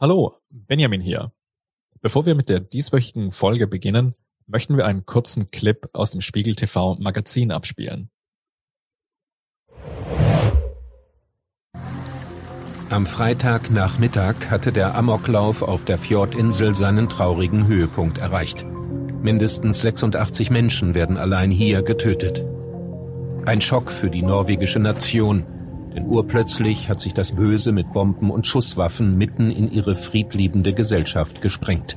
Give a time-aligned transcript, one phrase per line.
[0.00, 1.30] Hallo, Benjamin hier.
[2.00, 4.14] Bevor wir mit der dieswöchigen Folge beginnen,
[4.46, 8.08] möchten wir einen kurzen Clip aus dem Spiegel TV Magazin abspielen.
[12.88, 18.64] Am Freitagnachmittag hatte der Amoklauf auf der Fjordinsel seinen traurigen Höhepunkt erreicht.
[19.22, 22.42] Mindestens 86 Menschen werden allein hier getötet.
[23.44, 25.44] Ein Schock für die norwegische Nation,
[25.94, 31.40] denn urplötzlich hat sich das Böse mit Bomben und Schusswaffen mitten in ihre friedliebende Gesellschaft
[31.40, 31.96] gesprengt.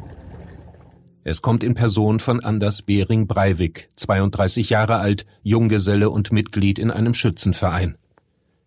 [1.23, 6.91] Es kommt in Person von Anders Behring Breivik, 32 Jahre alt, Junggeselle und Mitglied in
[6.91, 7.97] einem Schützenverein.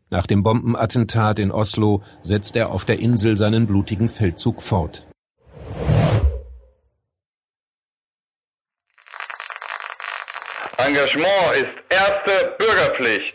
[0.08, 5.06] Nach dem Bombenattentat in Oslo setzt er auf der Insel seinen blutigen Feldzug fort.
[10.78, 13.34] Engagement ist erste Bürgerpflicht.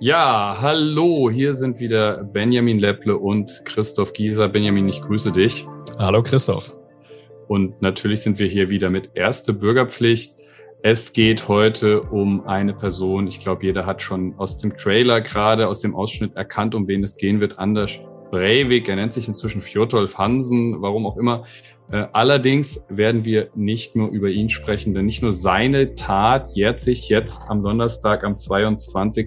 [0.00, 4.48] Ja, hallo, hier sind wieder Benjamin Lepple und Christoph Gieser.
[4.48, 5.66] Benjamin, ich grüße dich.
[5.98, 6.72] Hallo Christoph.
[7.48, 10.36] Und natürlich sind wir hier wieder mit erste Bürgerpflicht.
[10.84, 13.26] Es geht heute um eine Person.
[13.26, 17.02] Ich glaube, jeder hat schon aus dem Trailer gerade, aus dem Ausschnitt erkannt, um wen
[17.02, 17.58] es gehen wird.
[17.58, 17.98] Anders
[18.30, 18.88] Breivik.
[18.88, 21.44] Er nennt sich inzwischen Fjordolf Hansen, warum auch immer.
[21.90, 26.80] Äh, allerdings werden wir nicht nur über ihn sprechen, denn nicht nur seine Tat jährt
[26.80, 29.26] sich jetzt am Donnerstag, am 22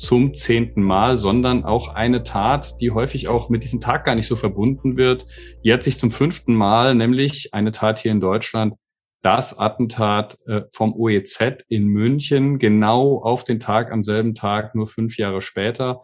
[0.00, 4.26] zum zehnten Mal, sondern auch eine Tat, die häufig auch mit diesem Tag gar nicht
[4.26, 5.26] so verbunden wird,
[5.60, 8.74] jährt sich zum fünften Mal, nämlich eine Tat hier in Deutschland,
[9.22, 14.86] das Attentat äh, vom OEZ in München, genau auf den Tag am selben Tag, nur
[14.86, 16.00] fünf Jahre später.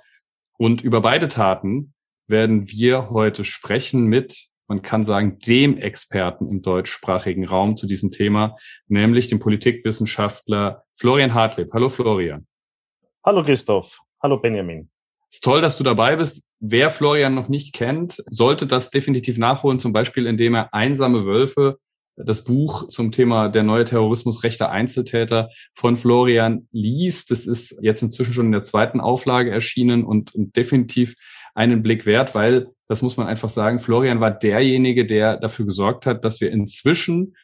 [0.59, 1.95] Und über beide Taten
[2.29, 8.11] werden wir heute sprechen mit, man kann sagen, dem Experten im deutschsprachigen Raum zu diesem
[8.11, 8.57] Thema,
[8.89, 11.71] nämlich dem Politikwissenschaftler Florian Hartleb.
[11.73, 12.47] Hallo Florian.
[13.29, 13.99] Hallo Christoph.
[14.23, 14.89] Hallo Benjamin.
[15.33, 16.45] Ist toll, dass du dabei bist.
[16.61, 21.79] Wer Florian noch nicht kennt, sollte das definitiv nachholen, zum Beispiel indem er Einsame Wölfe,
[22.15, 27.33] das Buch zum Thema der neue Terrorismus rechter Einzeltäter von Florian liest.
[27.33, 31.17] Das ist jetzt inzwischen schon in der zweiten Auflage erschienen und, und definitiv
[31.53, 36.07] einen Blick wert, weil, das muss man einfach sagen, Florian war derjenige, der dafür gesorgt
[36.07, 37.35] hat, dass wir inzwischen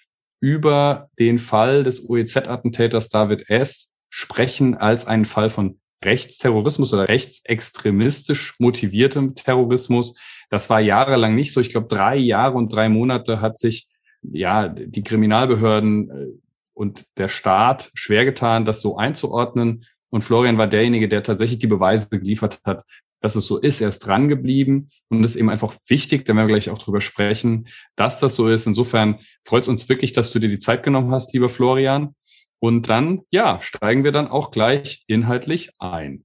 [0.40, 8.54] über den Fall des OEZ-Attentäters David S sprechen als einen Fall von Rechtsterrorismus oder rechtsextremistisch
[8.58, 10.18] motiviertem Terrorismus.
[10.50, 11.60] Das war jahrelang nicht so.
[11.60, 13.88] Ich glaube, drei Jahre und drei Monate hat sich
[14.20, 16.26] ja die Kriminalbehörden äh,
[16.74, 19.86] und der Staat schwer getan, das so einzuordnen.
[20.10, 22.84] Und Florian war derjenige, der tatsächlich die Beweise geliefert hat,
[23.20, 23.80] dass es so ist.
[23.80, 26.78] Er ist dran geblieben und es ist eben einfach wichtig, da werden wir gleich auch
[26.78, 28.66] drüber sprechen, dass das so ist.
[28.66, 32.14] Insofern freut es uns wirklich, dass du dir die Zeit genommen hast, lieber Florian.
[32.62, 36.24] Und dann, ja, steigen wir dann auch gleich inhaltlich ein.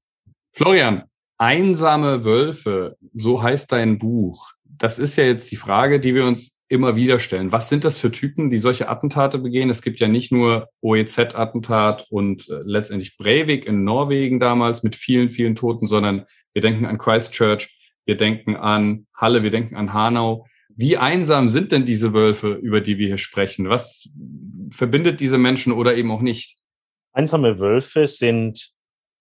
[0.53, 1.05] Florian,
[1.39, 4.51] einsame Wölfe, so heißt dein Buch.
[4.63, 7.51] Das ist ja jetzt die Frage, die wir uns immer wieder stellen.
[7.51, 9.71] Was sind das für Typen, die solche Attentate begehen?
[9.71, 15.31] Es gibt ja nicht nur OEZ-Attentat und äh, letztendlich Breivik in Norwegen damals mit vielen,
[15.31, 20.45] vielen Toten, sondern wir denken an Christchurch, wir denken an Halle, wir denken an Hanau.
[20.79, 23.67] Wie einsam sind denn diese Wölfe, über die wir hier sprechen?
[23.67, 24.13] Was
[24.69, 26.55] verbindet diese Menschen oder eben auch nicht?
[27.13, 28.73] Einsame Wölfe sind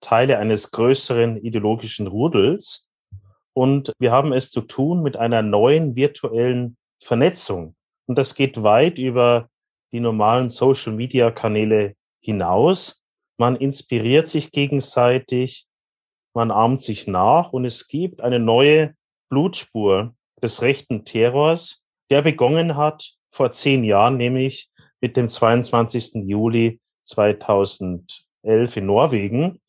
[0.02, 2.90] Teile eines größeren ideologischen Rudels
[3.54, 7.74] und wir haben es zu tun mit einer neuen virtuellen Vernetzung.
[8.06, 9.48] Und das geht weit über
[9.92, 13.02] die normalen Social-Media-Kanäle hinaus.
[13.38, 15.66] Man inspiriert sich gegenseitig,
[16.34, 18.94] man ahmt sich nach und es gibt eine neue
[19.30, 24.70] Blutspur des rechten Terrors, der begonnen hat vor zehn Jahren, nämlich
[25.00, 26.26] mit dem 22.
[26.26, 29.60] Juli 2011 in Norwegen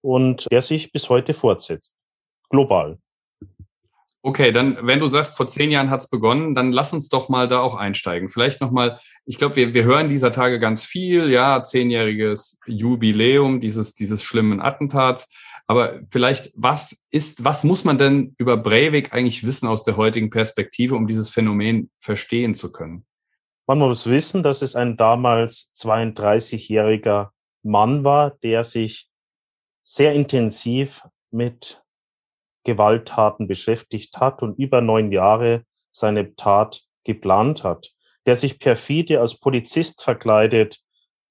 [0.00, 1.96] und der sich bis heute fortsetzt,
[2.50, 2.98] global.
[4.24, 7.48] Okay, dann, wenn du sagst, vor zehn Jahren hat's begonnen, dann lass uns doch mal
[7.48, 8.28] da auch einsteigen.
[8.28, 13.94] Vielleicht nochmal, ich glaube, wir, wir hören dieser Tage ganz viel, ja, zehnjähriges Jubiläum dieses,
[13.94, 15.28] dieses schlimmen Attentats.
[15.72, 20.28] Aber vielleicht, was ist, was muss man denn über Breivik eigentlich wissen aus der heutigen
[20.28, 23.06] Perspektive, um dieses Phänomen verstehen zu können?
[23.66, 27.30] Man muss wissen, dass es ein damals 32-jähriger
[27.62, 29.08] Mann war, der sich
[29.82, 31.82] sehr intensiv mit
[32.64, 37.94] Gewalttaten beschäftigt hat und über neun Jahre seine Tat geplant hat,
[38.26, 40.82] der sich perfide als Polizist verkleidet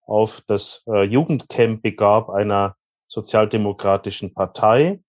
[0.01, 2.75] auf das äh, Jugendcamp begab einer
[3.11, 5.01] sozialdemokratischen Partei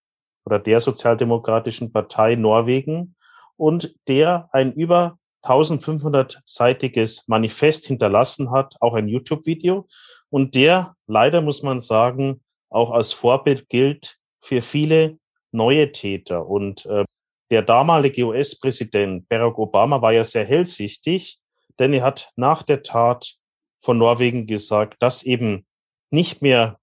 [0.45, 3.15] oder der sozialdemokratischen Partei Norwegen
[3.57, 9.87] und der ein über 1500-seitiges Manifest hinterlassen hat, auch ein YouTube-Video
[10.31, 15.19] und der leider muss man sagen auch als Vorbild gilt für viele
[15.53, 16.47] neue Täter.
[16.47, 17.05] Und äh,
[17.51, 21.39] der damalige US-Präsident Barack Obama war ja sehr hellsichtig,
[21.79, 23.35] denn er hat nach der Tat
[23.81, 25.67] von Norwegen gesagt, dass eben
[26.11, 26.79] nicht mehr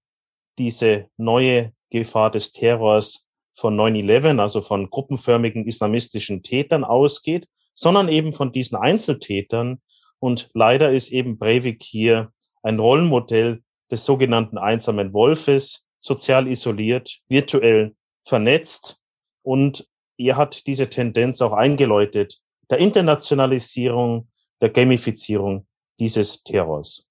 [0.58, 8.32] diese neue Gefahr des Terrors von 9-11, also von gruppenförmigen islamistischen Tätern ausgeht, sondern eben
[8.32, 9.80] von diesen Einzeltätern.
[10.18, 12.32] Und leider ist eben Breivik hier
[12.62, 17.94] ein Rollenmodell des sogenannten einsamen Wolfes, sozial isoliert, virtuell
[18.24, 18.98] vernetzt.
[19.42, 19.86] Und
[20.16, 24.28] er hat diese Tendenz auch eingeläutet, der Internationalisierung,
[24.60, 25.66] der Gamifizierung
[25.98, 27.09] dieses Terrors.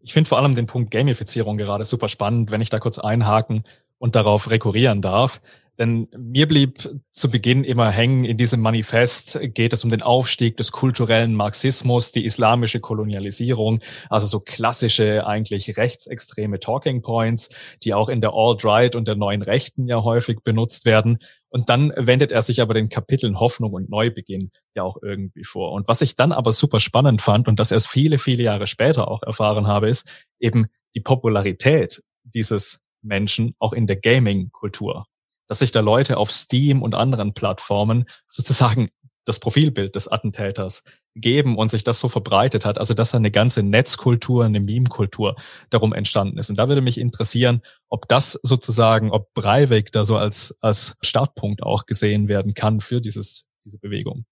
[0.00, 3.64] Ich finde vor allem den Punkt Gamifizierung gerade super spannend, wenn ich da kurz einhaken
[3.98, 5.40] und darauf rekurrieren darf.
[5.78, 10.56] Denn mir blieb zu Beginn immer hängen, in diesem Manifest geht es um den Aufstieg
[10.56, 13.80] des kulturellen Marxismus, die islamische Kolonialisierung,
[14.10, 17.50] also so klassische, eigentlich rechtsextreme Talking Points,
[17.84, 21.18] die auch in der Alt-Right und der neuen Rechten ja häufig benutzt werden.
[21.48, 25.70] Und dann wendet er sich aber den Kapiteln Hoffnung und Neubeginn ja auch irgendwie vor.
[25.70, 29.08] Und was ich dann aber super spannend fand und das erst viele, viele Jahre später
[29.08, 30.66] auch erfahren habe, ist eben
[30.96, 35.06] die Popularität dieses Menschen auch in der Gaming-Kultur
[35.48, 38.90] dass sich da Leute auf Steam und anderen Plattformen sozusagen
[39.28, 40.84] das Profilbild des Attentäters
[41.14, 45.36] geben und sich das so verbreitet hat, also dass da eine ganze Netzkultur, eine Meme-Kultur
[45.70, 46.48] darum entstanden ist.
[46.48, 51.62] Und da würde mich interessieren, ob das sozusagen, ob Breivik da so als, als Startpunkt
[51.62, 54.24] auch gesehen werden kann für dieses, diese Bewegung.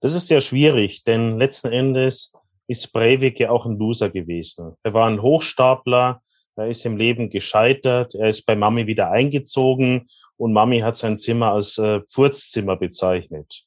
[0.00, 2.32] Das ist sehr schwierig, denn letzten Endes
[2.66, 4.74] ist Breivik ja auch ein Loser gewesen.
[4.82, 6.22] Er war ein Hochstapler,
[6.56, 10.08] er ist im Leben gescheitert, er ist bei Mami wieder eingezogen
[10.40, 13.64] und Mami hat sein Zimmer als äh, Pfurzzimmer bezeichnet.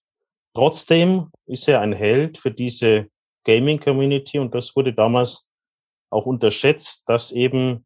[0.56, 3.10] Trotzdem ist er ein Held für diese
[3.46, 5.48] Gaming-Community und das wurde damals
[6.10, 7.86] auch unterschätzt, dass eben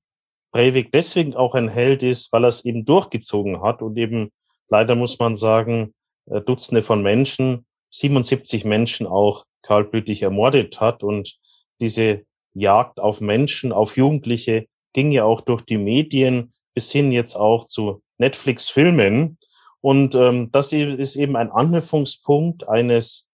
[0.54, 4.31] Breivik deswegen auch ein Held ist, weil er es eben durchgezogen hat und eben
[4.69, 5.94] leider muss man sagen,
[6.28, 11.38] äh, Dutzende von Menschen, 77 Menschen auch kaltblütig ermordet hat und
[11.81, 12.24] diese
[12.54, 17.66] Jagd auf Menschen, auf Jugendliche ging ja auch durch die Medien bis hin jetzt auch
[17.66, 19.37] zu Netflix-Filmen.
[19.81, 23.29] Und ähm, das ist eben ein Anknüpfungspunkt eines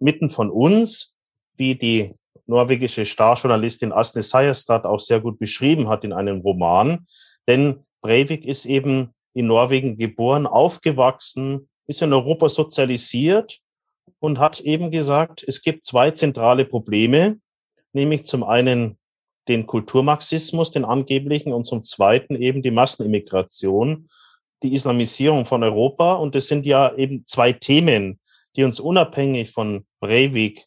[0.00, 1.14] mitten von uns,
[1.56, 2.12] wie die
[2.46, 7.06] norwegische Starjournalistin Asne Seierstad auch sehr gut beschrieben hat in einem Roman.
[7.48, 13.60] Denn Breivik ist eben in Norwegen geboren, aufgewachsen, ist in Europa sozialisiert
[14.18, 17.38] und hat eben gesagt, es gibt zwei zentrale Probleme,
[17.92, 18.98] nämlich zum einen
[19.48, 24.08] den Kulturmarxismus, den angeblichen, und zum Zweiten eben die Massenimmigration,
[24.62, 26.14] die Islamisierung von Europa.
[26.14, 28.20] Und das sind ja eben zwei Themen,
[28.56, 30.64] die uns unabhängig von Breivik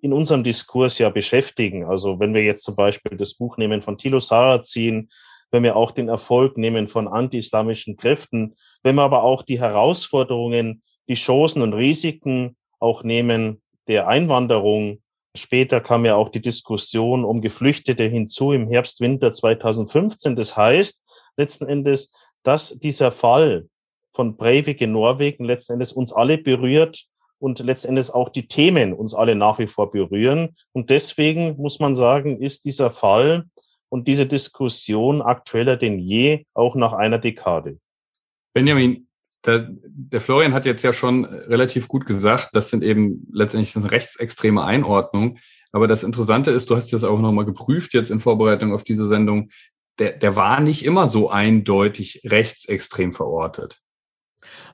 [0.00, 1.84] in unserem Diskurs ja beschäftigen.
[1.84, 5.08] Also wenn wir jetzt zum Beispiel das Buch nehmen von Thilo Sarrazin,
[5.50, 10.82] wenn wir auch den Erfolg nehmen von anti-islamischen Kräften, wenn wir aber auch die Herausforderungen,
[11.08, 15.02] die Chancen und Risiken auch nehmen der Einwanderung,
[15.36, 20.36] Später kam ja auch die Diskussion um Geflüchtete hinzu im Herbst, Winter 2015.
[20.36, 21.04] Das heißt
[21.36, 22.12] letzten Endes,
[22.42, 23.66] dass dieser Fall
[24.12, 27.06] von Breivik in Norwegen letzten Endes uns alle berührt
[27.38, 30.54] und letzten Endes auch die Themen uns alle nach wie vor berühren.
[30.72, 33.46] Und deswegen muss man sagen, ist dieser Fall
[33.88, 37.78] und diese Diskussion aktueller denn je, auch nach einer Dekade.
[38.54, 39.08] Benjamin,
[39.44, 43.90] der, der Florian hat jetzt ja schon relativ gut gesagt, das sind eben letztendlich eine
[43.90, 45.38] rechtsextreme Einordnung.
[45.72, 49.08] Aber das Interessante ist, du hast das auch nochmal geprüft jetzt in Vorbereitung auf diese
[49.08, 49.50] Sendung,
[49.98, 53.80] der, der war nicht immer so eindeutig rechtsextrem verortet.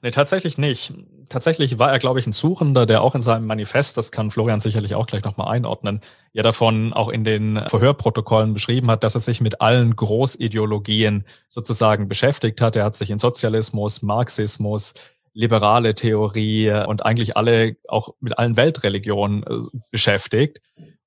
[0.03, 0.95] Nee, tatsächlich nicht.
[1.29, 4.61] Tatsächlich war er, glaube ich, ein Suchender, der auch in seinem Manifest, das kann Florian
[4.61, 6.01] sicherlich auch gleich nochmal einordnen,
[6.33, 12.09] ja davon auch in den Verhörprotokollen beschrieben hat, dass er sich mit allen Großideologien sozusagen
[12.09, 12.77] beschäftigt hat.
[12.77, 14.95] Er hat sich in Sozialismus, Marxismus,
[15.35, 20.61] liberale Theorie und eigentlich alle, auch mit allen Weltreligionen äh, beschäftigt.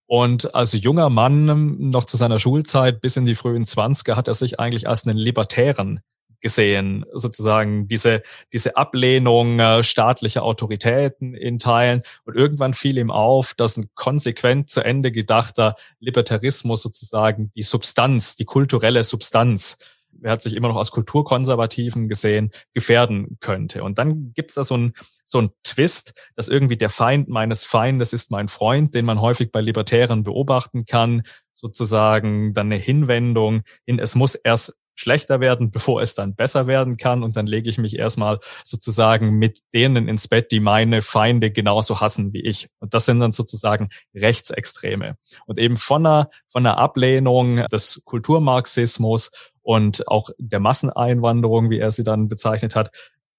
[0.05, 4.33] Und als junger Mann, noch zu seiner Schulzeit bis in die frühen Zwanziger, hat er
[4.33, 6.01] sich eigentlich als einen Libertären
[6.41, 8.21] gesehen, sozusagen diese,
[8.51, 12.01] diese Ablehnung äh, staatlicher Autoritäten in Teilen.
[12.25, 18.35] Und irgendwann fiel ihm auf, dass ein konsequent zu Ende gedachter Libertarismus sozusagen die Substanz,
[18.35, 19.77] die kulturelle Substanz,
[20.23, 23.83] er hat sich immer noch als Kulturkonservativen gesehen, gefährden könnte.
[23.83, 24.93] Und dann gibt's da so ein
[25.23, 29.51] so ein Twist, dass irgendwie der Feind meines Feindes ist mein Freund, den man häufig
[29.51, 36.01] bei Libertären beobachten kann, sozusagen dann eine Hinwendung in, es muss erst schlechter werden, bevor
[36.01, 37.23] es dann besser werden kann.
[37.23, 41.99] Und dann lege ich mich erstmal sozusagen mit denen ins Bett, die meine Feinde genauso
[41.99, 42.69] hassen wie ich.
[42.79, 45.17] Und das sind dann sozusagen Rechtsextreme.
[45.47, 49.31] Und eben von einer, von einer Ablehnung des Kulturmarxismus
[49.63, 52.91] und auch der Masseneinwanderung, wie er sie dann bezeichnet hat,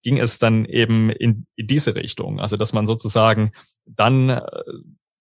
[0.02, 2.40] ging es dann eben in, in diese Richtung.
[2.40, 3.52] Also dass man sozusagen
[3.86, 4.42] dann äh,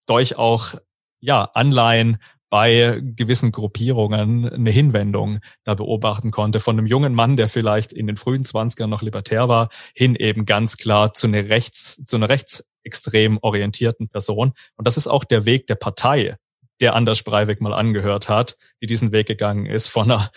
[0.08, 0.74] durch auch
[1.20, 2.18] ja, Anleihen
[2.52, 6.60] bei gewissen Gruppierungen eine Hinwendung da beobachten konnte.
[6.60, 10.46] Von einem jungen Mann, der vielleicht in den frühen Zwanzigern noch libertär war, hin eben
[10.46, 14.52] ganz klar zu einer rechts, zu einer rechtsextrem orientierten Person.
[14.76, 16.36] Und das ist auch der Weg der Partei,
[16.82, 20.30] der Anders Breivik mal angehört hat, die diesen Weg gegangen ist, von einer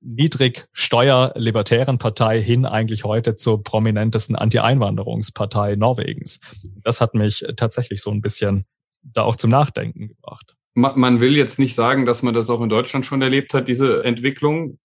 [0.00, 6.40] niedrig steuerlibertären Partei hin eigentlich heute zur prominentesten Anti-Einwanderungspartei Norwegens.
[6.82, 8.64] Das hat mich tatsächlich so ein bisschen
[9.02, 10.56] da auch zum Nachdenken gebracht.
[10.74, 14.04] Man will jetzt nicht sagen, dass man das auch in Deutschland schon erlebt hat, diese
[14.04, 14.78] Entwicklung.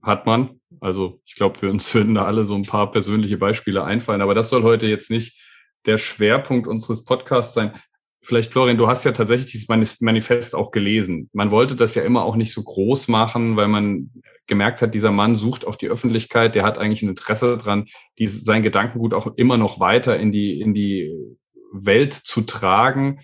[0.00, 0.60] Hat man.
[0.80, 4.22] Also ich glaube, für uns würden da alle so ein paar persönliche Beispiele einfallen.
[4.22, 5.40] Aber das soll heute jetzt nicht
[5.86, 7.72] der Schwerpunkt unseres Podcasts sein.
[8.22, 9.68] Vielleicht, Florian, du hast ja tatsächlich dieses
[10.00, 11.30] Manifest auch gelesen.
[11.32, 14.10] Man wollte das ja immer auch nicht so groß machen, weil man
[14.46, 17.86] gemerkt hat, dieser Mann sucht auch die Öffentlichkeit, der hat eigentlich ein Interesse dran,
[18.18, 21.14] sein Gedankengut auch immer noch weiter in die, in die
[21.72, 23.20] Welt zu tragen.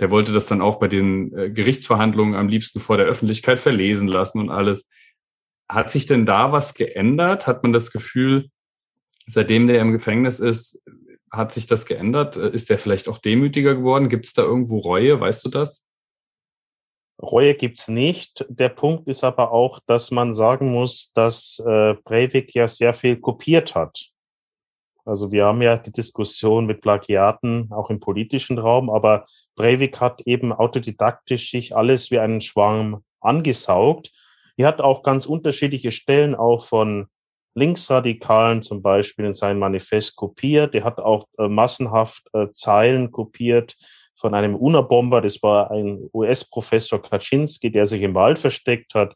[0.00, 4.08] Der wollte das dann auch bei den äh, Gerichtsverhandlungen am liebsten vor der Öffentlichkeit verlesen
[4.08, 4.90] lassen und alles.
[5.68, 7.46] Hat sich denn da was geändert?
[7.46, 8.50] Hat man das Gefühl,
[9.26, 10.84] seitdem der im Gefängnis ist,
[11.30, 12.36] hat sich das geändert?
[12.36, 14.08] Ist der vielleicht auch demütiger geworden?
[14.08, 15.20] Gibt es da irgendwo Reue?
[15.20, 15.86] Weißt du das?
[17.20, 18.44] Reue gibt's nicht.
[18.48, 23.16] Der Punkt ist aber auch, dass man sagen muss, dass äh, Breivik ja sehr viel
[23.16, 24.10] kopiert hat.
[25.04, 30.22] Also wir haben ja die Diskussion mit Plagiaten auch im politischen Raum, aber Breivik hat
[30.22, 34.10] eben autodidaktisch sich alles wie einen Schwarm angesaugt.
[34.56, 37.08] Er hat auch ganz unterschiedliche Stellen auch von
[37.54, 40.74] Linksradikalen zum Beispiel in sein Manifest kopiert.
[40.74, 43.76] Er hat auch äh, massenhaft äh, Zeilen kopiert
[44.16, 45.20] von einem UNA-Bomber.
[45.20, 49.14] Das war ein US-Professor Kaczynski, der sich im Wald versteckt hat.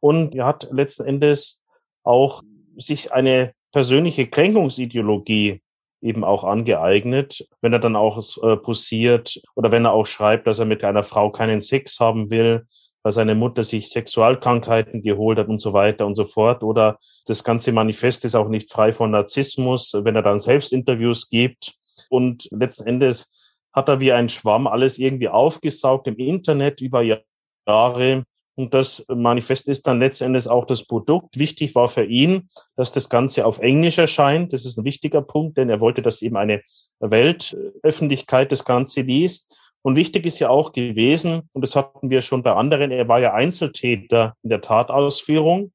[0.00, 1.64] Und er hat letzten Endes
[2.02, 2.42] auch
[2.76, 5.60] sich eine persönliche Kränkungsideologie
[6.00, 10.58] eben auch angeeignet, wenn er dann auch äh, posiert oder wenn er auch schreibt, dass
[10.58, 12.66] er mit einer Frau keinen Sex haben will,
[13.02, 16.62] weil seine Mutter sich Sexualkrankheiten geholt hat und so weiter und so fort.
[16.62, 21.74] Oder das ganze Manifest ist auch nicht frei von Narzissmus, wenn er dann Selbstinterviews gibt.
[22.08, 23.30] Und letzten Endes
[23.74, 28.24] hat er wie ein Schwamm alles irgendwie aufgesaugt im Internet über Jahre.
[28.56, 31.38] Und das Manifest ist dann letztendlich auch das Produkt.
[31.38, 34.52] Wichtig war für ihn, dass das Ganze auf Englisch erscheint.
[34.52, 36.62] Das ist ein wichtiger Punkt, denn er wollte, dass eben eine
[36.98, 39.54] Weltöffentlichkeit das Ganze liest.
[39.82, 43.20] Und wichtig ist ja auch gewesen, und das hatten wir schon bei anderen, er war
[43.20, 45.72] ja Einzeltäter in der Tatausführung.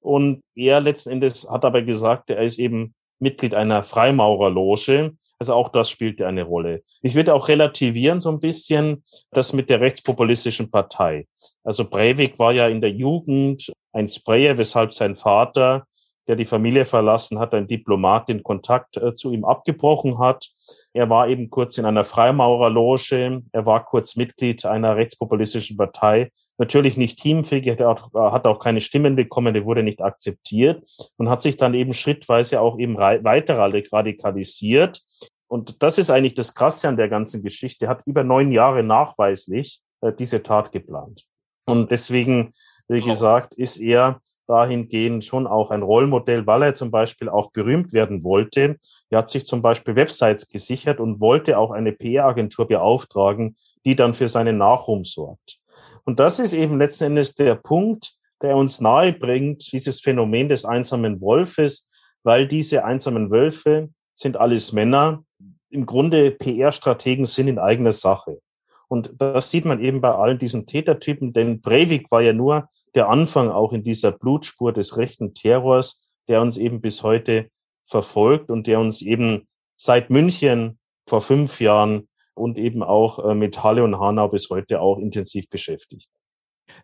[0.00, 5.16] Und er letzten Endes hat aber gesagt, er ist eben Mitglied einer Freimaurerloge.
[5.38, 6.82] Also auch das spielte eine Rolle.
[7.02, 11.26] Ich würde auch relativieren so ein bisschen das mit der rechtspopulistischen Partei.
[11.62, 15.84] Also Breivik war ja in der Jugend ein Sprayer, weshalb sein Vater,
[16.26, 20.48] der die Familie verlassen hat, ein Diplomat den Kontakt äh, zu ihm abgebrochen hat.
[20.92, 23.42] Er war eben kurz in einer Freimaurerloge.
[23.52, 28.58] Er war kurz Mitglied einer rechtspopulistischen Partei natürlich nicht teamfähig, er hat auch, hat auch
[28.58, 30.82] keine Stimmen bekommen, der wurde nicht akzeptiert
[31.16, 35.02] und hat sich dann eben schrittweise auch eben weiter radikalisiert.
[35.48, 37.86] Und das ist eigentlich das Krasse an der ganzen Geschichte.
[37.86, 41.24] Er hat über neun Jahre nachweislich äh, diese Tat geplant.
[41.66, 42.52] Und deswegen,
[42.88, 47.92] wie gesagt, ist er dahingehend schon auch ein Rollmodell, weil er zum Beispiel auch berühmt
[47.92, 48.76] werden wollte.
[49.10, 54.14] Er hat sich zum Beispiel Websites gesichert und wollte auch eine PR-Agentur beauftragen, die dann
[54.14, 55.58] für seinen Nachruhm sorgt.
[56.06, 60.64] Und das ist eben letzten Endes der Punkt, der uns nahe bringt, dieses Phänomen des
[60.64, 61.88] einsamen Wolfes,
[62.22, 65.24] weil diese einsamen Wölfe sind alles Männer,
[65.68, 68.40] im Grunde PR-Strategen sind in eigener Sache.
[68.88, 73.08] Und das sieht man eben bei allen diesen Tätertypen, denn Breivik war ja nur der
[73.08, 77.50] Anfang auch in dieser Blutspur des rechten Terrors, der uns eben bis heute
[77.84, 83.62] verfolgt und der uns eben seit München vor fünf Jahren und eben auch äh, mit
[83.62, 86.08] Halle und Hanau bis heute auch intensiv beschäftigt.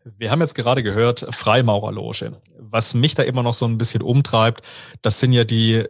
[0.04, 2.40] Wir haben jetzt gerade gehört, Freimaurerloge.
[2.58, 4.66] Was mich da immer noch so ein bisschen umtreibt,
[5.02, 5.84] das sind ja die,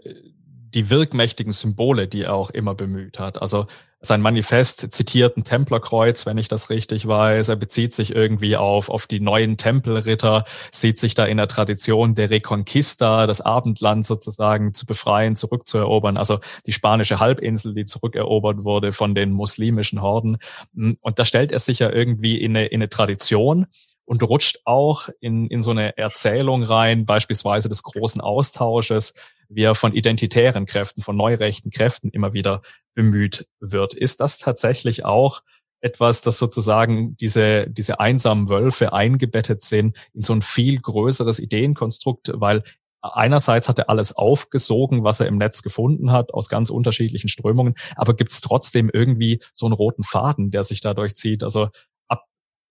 [0.75, 3.40] die wirkmächtigen Symbole, die er auch immer bemüht hat.
[3.40, 3.66] Also
[4.04, 7.49] sein Manifest zitiert ein Templerkreuz, wenn ich das richtig weiß.
[7.49, 12.16] Er bezieht sich irgendwie auf, auf die neuen Tempelritter, sieht sich da in der Tradition
[12.16, 16.16] der Reconquista, das Abendland sozusagen zu befreien, zurückzuerobern.
[16.16, 20.38] Also die spanische Halbinsel, die zurückerobert wurde von den muslimischen Horden.
[20.75, 23.66] Und da stellt er sich ja irgendwie in eine, in eine Tradition
[24.04, 29.14] und rutscht auch in, in so eine Erzählung rein, beispielsweise des großen Austausches,
[29.49, 32.62] wie er von identitären Kräften, von neurechten Kräften immer wieder
[32.94, 33.94] bemüht wird.
[33.94, 35.42] Ist das tatsächlich auch
[35.80, 42.30] etwas, das sozusagen diese, diese einsamen Wölfe eingebettet sind in so ein viel größeres Ideenkonstrukt,
[42.35, 42.62] weil
[43.02, 47.75] einerseits hat er alles aufgesogen, was er im Netz gefunden hat, aus ganz unterschiedlichen Strömungen,
[47.97, 51.42] aber gibt es trotzdem irgendwie so einen roten Faden, der sich dadurch zieht.
[51.42, 51.68] Also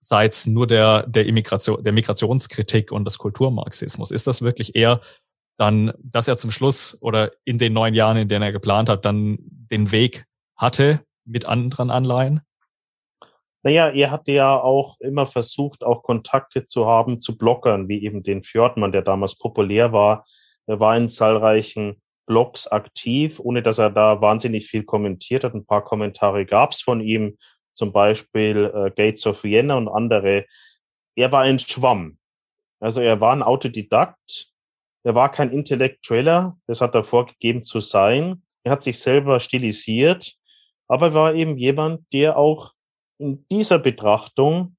[0.02, 4.10] abseits nur der, der Immigration, der Migrationskritik und des Kulturmarxismus.
[4.12, 5.00] Ist das wirklich eher
[5.58, 9.06] dann, dass er zum Schluss oder in den neun Jahren, in denen er geplant hat,
[9.06, 12.42] dann den Weg hatte mit anderen Anleihen?
[13.64, 18.24] Naja, er hatte ja auch immer versucht, auch Kontakte zu haben zu Bloggern, wie eben
[18.24, 20.26] den Fjordmann, der damals populär war.
[20.66, 25.54] Er war in zahlreichen Blogs aktiv, ohne dass er da wahnsinnig viel kommentiert hat.
[25.54, 27.38] Ein paar Kommentare gab's von ihm,
[27.74, 30.46] zum Beispiel äh, Gates of Vienna und andere.
[31.16, 32.18] Er war ein Schwamm.
[32.80, 34.52] Also er war ein Autodidakt.
[35.04, 36.58] Er war kein Intellektueller.
[36.68, 38.44] Das hat er vorgegeben zu sein.
[38.64, 40.36] Er hat sich selber stilisiert.
[40.88, 42.74] Aber er war eben jemand, der auch
[43.18, 44.76] in dieser Betrachtung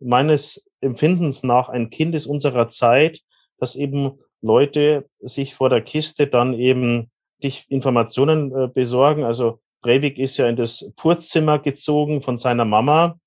[0.00, 3.20] meines Empfindens nach ein Kind ist unserer Zeit,
[3.58, 9.24] dass eben Leute sich vor der Kiste dann eben sich Informationen äh, besorgen.
[9.24, 13.18] Also Breivik ist ja in das Purzzimmer gezogen von seiner Mama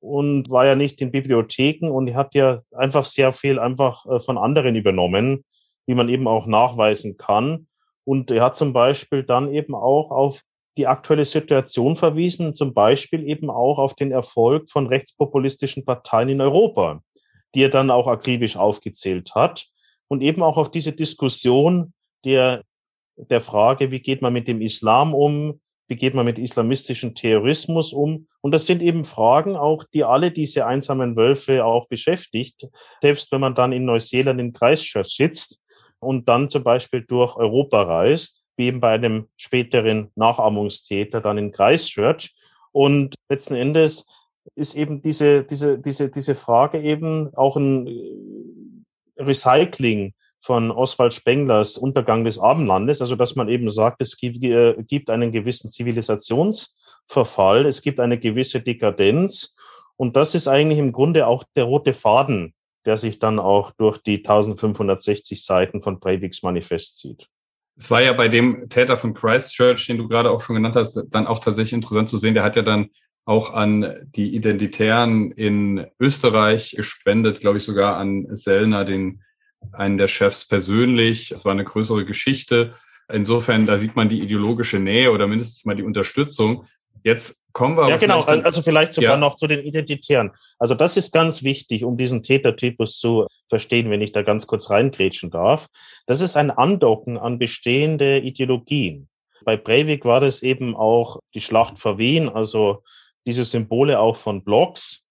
[0.00, 4.38] und war ja nicht in Bibliotheken und hat ja einfach sehr viel einfach äh, von
[4.38, 5.44] anderen übernommen,
[5.86, 7.66] wie man eben auch nachweisen kann.
[8.04, 10.42] Und er hat zum Beispiel dann eben auch auf
[10.76, 16.40] die aktuelle Situation verwiesen, zum Beispiel eben auch auf den Erfolg von rechtspopulistischen Parteien in
[16.40, 17.02] Europa,
[17.54, 19.66] die er dann auch akribisch aufgezählt hat
[20.08, 21.92] und eben auch auf diese Diskussion
[22.24, 22.62] der,
[23.16, 27.92] der Frage, wie geht man mit dem Islam um, wie geht man mit islamistischem Terrorismus
[27.92, 28.28] um.
[28.42, 32.68] Und das sind eben Fragen auch, die alle diese einsamen Wölfe auch beschäftigt.
[33.02, 35.60] Selbst wenn man dann in Neuseeland in Christchurch sitzt
[35.98, 41.50] und dann zum Beispiel durch Europa reist, wie eben bei einem späteren Nachahmungstäter dann in
[41.50, 42.36] Christchurch.
[42.70, 44.06] Und letzten Endes
[44.54, 51.76] ist eben diese, diese, diese, diese Frage eben auch ein äh, Recycling von Oswald Spenglers
[51.76, 57.66] Untergang des Abendlandes, also dass man eben sagt, es gibt, äh, gibt einen gewissen Zivilisationsverfall,
[57.66, 59.56] es gibt eine gewisse Dekadenz
[59.96, 62.54] und das ist eigentlich im Grunde auch der rote Faden,
[62.86, 67.28] der sich dann auch durch die 1560 Seiten von Breiviks Manifest zieht.
[67.76, 71.02] Es war ja bei dem Täter von Christchurch, den du gerade auch schon genannt hast,
[71.10, 72.34] dann auch tatsächlich interessant zu sehen.
[72.34, 72.90] Der hat ja dann
[73.24, 79.22] auch an die Identitären in Österreich gespendet, glaube ich sogar an Sellner, den
[79.72, 81.30] einen der Chefs persönlich.
[81.30, 82.72] Es war eine größere Geschichte.
[83.12, 86.66] Insofern, da sieht man die ideologische Nähe oder mindestens mal die Unterstützung.
[87.02, 88.22] Jetzt kommen wir Ja, genau.
[88.22, 89.16] Dann, also vielleicht sogar ja.
[89.16, 90.32] noch zu den Identitären.
[90.58, 94.70] Also das ist ganz wichtig, um diesen Tätertypus zu verstehen, wenn ich da ganz kurz
[94.70, 95.68] reingrätschen darf.
[96.06, 99.08] Das ist ein Andocken an bestehende Ideologien.
[99.44, 102.82] Bei Breivik war das eben auch die Schlacht vor Wien, also
[103.26, 105.04] diese Symbole auch von Blocks,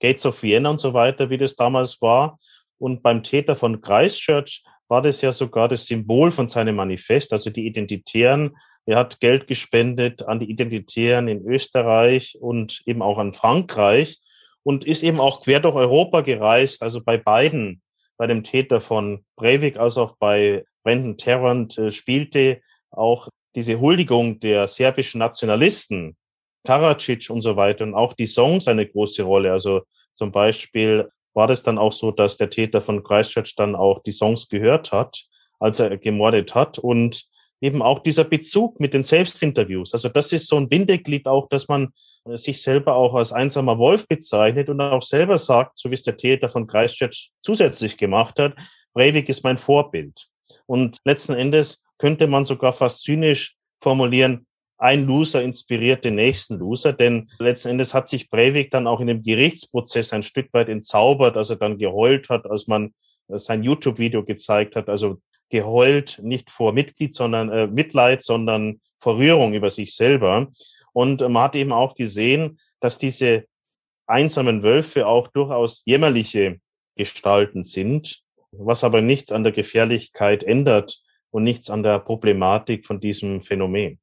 [0.00, 2.38] Gates of Vienna und so weiter, wie das damals war.
[2.78, 7.50] Und beim Täter von Christchurch war das ja sogar das Symbol von seinem Manifest, also
[7.50, 8.52] die Identitären
[8.86, 14.20] er hat Geld gespendet an die Identitären in Österreich und eben auch an Frankreich
[14.62, 17.82] und ist eben auch quer durch Europa gereist, also bei beiden,
[18.16, 22.60] bei dem Täter von Breivik als auch bei Brandon Tarrant äh, spielte
[22.92, 26.16] auch diese Huldigung der serbischen Nationalisten,
[26.64, 29.50] Karadzic und so weiter und auch die Songs eine große Rolle.
[29.50, 29.82] Also
[30.14, 34.12] zum Beispiel war das dann auch so, dass der Täter von Christchurch dann auch die
[34.12, 35.24] Songs gehört hat,
[35.60, 37.24] als er gemordet hat und
[37.60, 39.92] eben auch dieser Bezug mit den Selbstinterviews.
[39.94, 41.92] Also das ist so ein Bindeglied auch, dass man
[42.24, 46.02] äh, sich selber auch als einsamer Wolf bezeichnet und auch selber sagt, so wie es
[46.02, 48.54] der Täter von Christchurch zusätzlich gemacht hat,
[48.92, 50.26] Breivik ist mein Vorbild.
[50.66, 54.45] Und letzten Endes könnte man sogar fast zynisch formulieren,
[54.78, 59.06] ein Loser inspiriert den nächsten Loser, denn letzten Endes hat sich Breivik dann auch in
[59.06, 62.94] dem Gerichtsprozess ein Stück weit entzaubert, als er dann geheult hat, als man
[63.28, 64.88] äh, sein YouTube-Video gezeigt hat.
[64.88, 70.48] Also geheult, nicht vor Mitglied, sondern äh, Mitleid, sondern vor Rührung über sich selber.
[70.92, 73.44] Und man hat eben auch gesehen, dass diese
[74.06, 76.60] einsamen Wölfe auch durchaus jämmerliche
[76.96, 78.20] Gestalten sind,
[78.52, 83.98] was aber nichts an der Gefährlichkeit ändert und nichts an der Problematik von diesem Phänomen.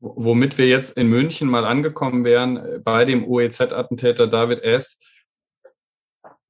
[0.00, 5.00] Womit wir jetzt in München mal angekommen wären äh, bei dem OEZ-Attentäter David S.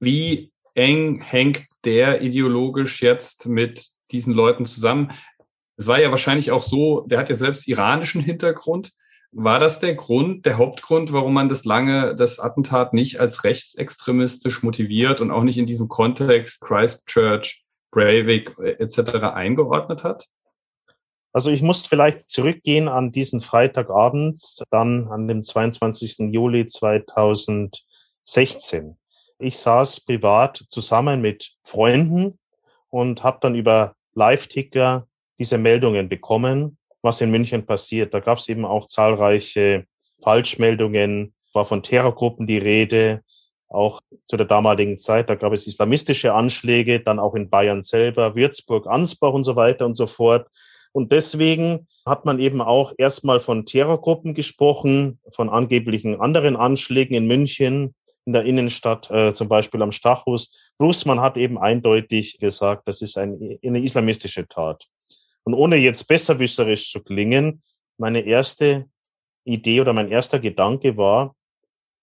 [0.00, 5.12] Wie eng hängt der ideologisch jetzt mit diesen Leuten zusammen.
[5.76, 8.92] Es war ja wahrscheinlich auch so, der hat ja selbst iranischen Hintergrund.
[9.32, 14.62] War das der Grund, der Hauptgrund, warum man das lange, das Attentat nicht als rechtsextremistisch
[14.62, 18.98] motiviert und auch nicht in diesem Kontext Christchurch, Breivik äh, etc.
[19.34, 20.26] eingeordnet hat?
[21.36, 26.32] Also ich muss vielleicht zurückgehen an diesen Freitagabend, dann an dem 22.
[26.32, 28.96] Juli 2016.
[29.38, 32.38] Ich saß privat zusammen mit Freunden
[32.88, 35.06] und habe dann über Live-Ticker
[35.38, 38.14] diese Meldungen bekommen, was in München passiert.
[38.14, 39.84] Da gab es eben auch zahlreiche
[40.22, 43.20] Falschmeldungen, war von Terrorgruppen die Rede,
[43.68, 45.28] auch zu der damaligen Zeit.
[45.28, 49.84] Da gab es islamistische Anschläge, dann auch in Bayern selber, Würzburg, Ansbach und so weiter
[49.84, 50.48] und so fort.
[50.96, 57.26] Und deswegen hat man eben auch erstmal von Terrorgruppen gesprochen, von angeblichen anderen Anschlägen in
[57.26, 60.72] München, in der Innenstadt, äh, zum Beispiel am Stachus.
[60.78, 64.86] Plus man hat eben eindeutig gesagt, das ist ein, eine islamistische Tat.
[65.44, 67.62] Und ohne jetzt besserwisserisch zu klingen,
[67.98, 68.86] meine erste
[69.44, 71.36] Idee oder mein erster Gedanke war,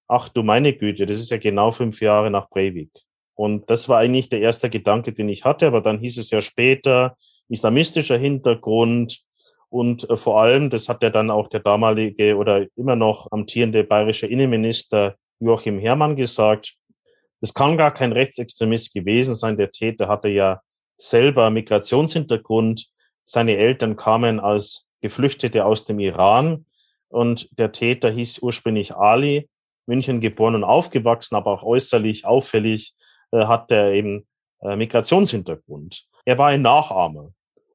[0.08, 2.92] ach du meine Güte, das ist ja genau fünf Jahre nach Breivik.
[3.34, 6.44] Und das war eigentlich der erste Gedanke, den ich hatte, aber dann hieß es ja
[6.44, 7.18] später,
[7.50, 9.22] islamistischer Hintergrund.
[9.70, 13.84] Und äh, vor allem, das hat ja dann auch der damalige oder immer noch amtierende
[13.84, 16.76] bayerische Innenminister Joachim Herrmann gesagt,
[17.42, 19.58] es kann gar kein Rechtsextremist gewesen sein.
[19.58, 20.62] Der Täter hatte ja
[20.98, 22.88] selber Migrationshintergrund.
[23.26, 26.66] Seine Eltern kamen als Geflüchtete aus dem Iran
[27.10, 29.50] und der Täter hieß ursprünglich Ali,
[29.86, 32.96] München geboren und aufgewachsen, aber auch äußerlich auffällig
[33.32, 34.26] äh, hat er eben
[34.62, 36.06] äh, Migrationshintergrund.
[36.26, 37.32] Er war ein Nachahmer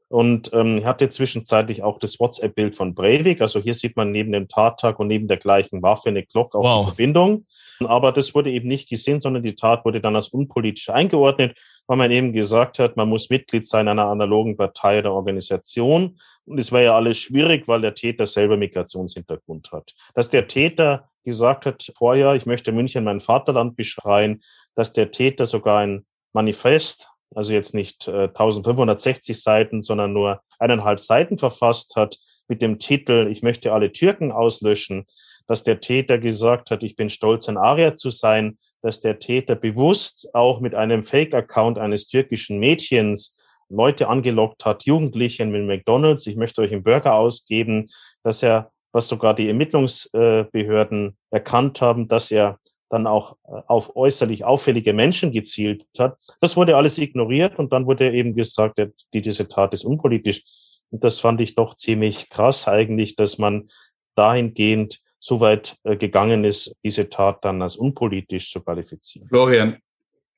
[0.09, 3.43] und ähm, hatte zwischenzeitlich auch das WhatsApp-Bild von Breivik.
[3.43, 6.63] Also hier sieht man neben dem Tattag und neben der gleichen Waffe eine Glock auch
[6.63, 6.81] wow.
[6.81, 7.47] die Verbindung.
[7.85, 11.99] Aber das wurde eben nicht gesehen, sondern die Tat wurde dann als unpolitisch eingeordnet, weil
[11.99, 16.19] man eben gesagt hat, man muss Mitglied sein einer analogen Partei oder Organisation.
[16.47, 19.95] Und es war ja alles schwierig, weil der Täter selber Migrationshintergrund hat.
[20.15, 24.43] Dass der Täter gesagt hat vorher, ich möchte München mein Vaterland beschreien,
[24.75, 31.01] dass der Täter sogar ein Manifest also jetzt nicht äh, 1560 Seiten, sondern nur eineinhalb
[31.01, 35.05] Seiten verfasst hat mit dem Titel Ich möchte alle Türken auslöschen,
[35.47, 39.55] dass der Täter gesagt hat, ich bin stolz, ein Arier zu sein, dass der Täter
[39.55, 43.37] bewusst auch mit einem Fake-Account eines türkischen Mädchens
[43.71, 47.88] Leute angelockt hat, Jugendliche mit McDonalds, ich möchte euch einen Burger ausgeben,
[48.23, 52.59] dass er, was sogar die Ermittlungsbehörden erkannt haben, dass er
[52.90, 56.18] dann auch äh, auf äußerlich auffällige Menschen gezielt hat.
[56.40, 58.81] Das wurde alles ignoriert und dann wurde eben gesagt,
[59.12, 60.42] die, diese Tat ist unpolitisch.
[60.90, 63.68] Und das fand ich doch ziemlich krass eigentlich, dass man
[64.16, 69.29] dahingehend so weit äh, gegangen ist, diese Tat dann als unpolitisch zu qualifizieren.
[69.29, 69.79] Florian,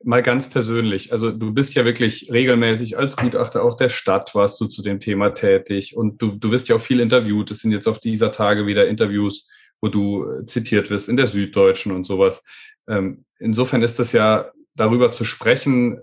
[0.03, 4.61] mal ganz persönlich, also du bist ja wirklich regelmäßig als Gutachter auch der Stadt, warst
[4.61, 7.51] du zu dem Thema tätig und du, du wirst ja auch viel interviewt.
[7.51, 9.51] Es sind jetzt auf dieser Tage wieder Interviews
[9.81, 12.45] wo du äh, zitiert wirst in der Süddeutschen und sowas.
[12.89, 16.01] Ähm, insofern ist das ja darüber zu sprechen,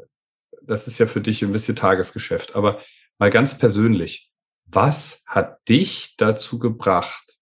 [0.62, 2.56] das ist ja für dich ein bisschen Tagesgeschäft.
[2.56, 2.80] Aber
[3.20, 4.32] mal ganz persönlich,
[4.66, 7.38] was hat dich dazu gebracht,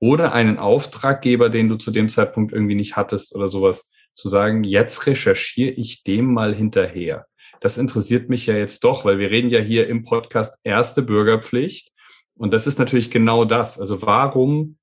[0.00, 4.64] oder einen Auftraggeber, den du zu dem Zeitpunkt irgendwie nicht hattest oder sowas, zu sagen,
[4.64, 7.26] jetzt recherchiere ich dem mal hinterher.
[7.60, 11.92] Das interessiert mich ja jetzt doch, weil wir reden ja hier im Podcast erste Bürgerpflicht.
[12.34, 13.80] Und das ist natürlich genau das.
[13.80, 14.78] Also warum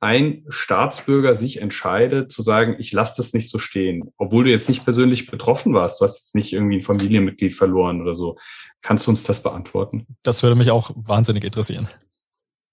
[0.00, 4.68] ein Staatsbürger sich entscheidet zu sagen, ich lasse das nicht so stehen, obwohl du jetzt
[4.68, 8.36] nicht persönlich betroffen warst, du hast jetzt nicht irgendwie ein Familienmitglied verloren oder so.
[8.80, 10.06] Kannst du uns das beantworten?
[10.22, 11.88] Das würde mich auch wahnsinnig interessieren.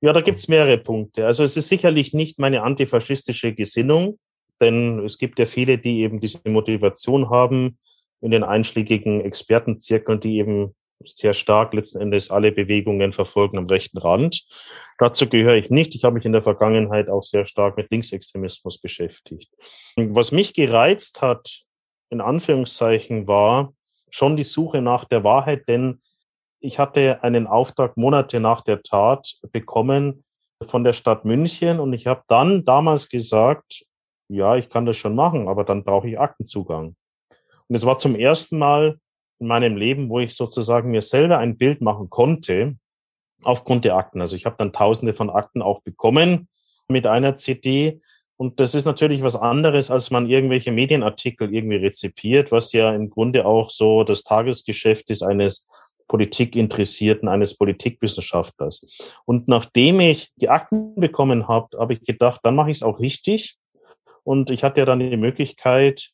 [0.01, 1.25] Ja, da gibt's mehrere Punkte.
[1.25, 4.19] Also es ist sicherlich nicht meine antifaschistische Gesinnung,
[4.61, 7.79] denn es gibt ja viele, die eben diese Motivation haben
[8.21, 13.97] in den einschlägigen Expertenzirkeln, die eben sehr stark letzten Endes alle Bewegungen verfolgen am rechten
[13.97, 14.45] Rand.
[14.97, 15.93] Dazu gehöre ich nicht.
[15.95, 19.51] Ich habe mich in der Vergangenheit auch sehr stark mit Linksextremismus beschäftigt.
[19.97, 21.61] Was mich gereizt hat,
[22.09, 23.73] in Anführungszeichen, war
[24.09, 26.01] schon die Suche nach der Wahrheit, denn
[26.59, 30.23] ich hatte einen Auftrag Monate nach der Tat bekommen
[30.61, 33.85] von der Stadt München und ich habe dann damals gesagt,
[34.29, 36.95] ja, ich kann das schon machen, aber dann brauche ich Aktenzugang.
[37.67, 38.99] Und es war zum ersten Mal
[39.39, 42.75] in meinem Leben, wo ich sozusagen mir selber ein Bild machen konnte
[43.43, 44.21] aufgrund der Akten.
[44.21, 46.47] Also ich habe dann tausende von Akten auch bekommen
[46.87, 48.01] mit einer CD.
[48.37, 53.09] Und das ist natürlich was anderes, als man irgendwelche Medienartikel irgendwie rezipiert, was ja im
[53.09, 55.67] Grunde auch so das Tagesgeschäft ist eines
[56.07, 59.15] Politikinteressierten, eines Politikwissenschaftlers.
[59.25, 62.99] Und nachdem ich die Akten bekommen habe, habe ich gedacht, dann mache ich es auch
[62.99, 63.57] richtig.
[64.23, 66.11] Und ich hatte ja dann die Möglichkeit,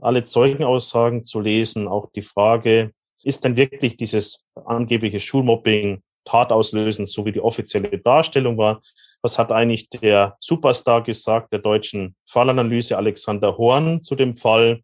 [0.00, 7.24] alle Zeugenaussagen zu lesen, auch die Frage, ist denn wirklich dieses angebliche Schulmobbing tatauslösend, so
[7.24, 8.82] wie die offizielle Darstellung war.
[9.22, 14.82] Was hat eigentlich der Superstar gesagt, der deutschen Fallanalyse Alexander Horn zu dem Fall?